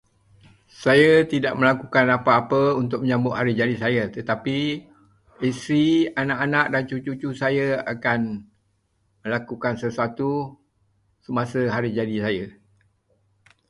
Saya 0.83 1.13
tidak 1.33 1.53
melakukan 1.59 2.05
apa-apa 2.17 2.63
untuk 2.81 2.99
menyambut 3.05 3.33
hari 3.39 3.53
jadi 3.61 3.75
saya, 3.83 4.03
tetapi 4.15 4.57
isteri, 5.49 5.87
anak 6.21 6.39
anak 6.45 6.65
dan 6.73 6.83
cucu-cucu 6.89 7.29
saya 7.41 7.67
akan 7.93 8.19
melakukan 9.23 9.73
sesuatu 9.83 10.31
semasa 11.25 11.61
hari 11.75 11.89
jadi 11.99 12.15
saya. 12.25 12.45